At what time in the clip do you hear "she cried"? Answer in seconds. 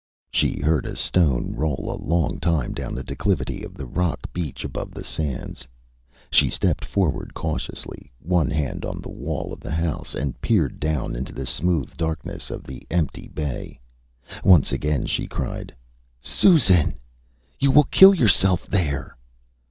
15.05-15.71